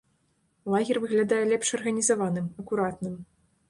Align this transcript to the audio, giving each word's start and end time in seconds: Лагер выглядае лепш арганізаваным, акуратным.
Лагер 0.75 0.97
выглядае 1.03 1.43
лепш 1.53 1.73
арганізаваным, 1.81 2.53
акуратным. 2.65 3.25